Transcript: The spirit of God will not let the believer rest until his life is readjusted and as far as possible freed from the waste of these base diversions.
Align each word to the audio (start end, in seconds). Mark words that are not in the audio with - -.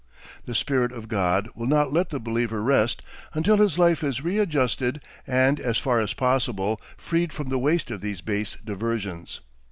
The 0.45 0.55
spirit 0.55 0.91
of 0.91 1.07
God 1.07 1.47
will 1.53 1.67
not 1.67 1.93
let 1.93 2.09
the 2.09 2.19
believer 2.19 2.63
rest 2.63 3.03
until 3.35 3.57
his 3.57 3.77
life 3.77 4.03
is 4.03 4.23
readjusted 4.23 4.99
and 5.27 5.59
as 5.59 5.77
far 5.77 5.99
as 5.99 6.13
possible 6.13 6.81
freed 6.97 7.31
from 7.31 7.49
the 7.49 7.59
waste 7.59 7.91
of 7.91 8.01
these 8.01 8.21
base 8.21 8.57
diversions. 8.65 9.41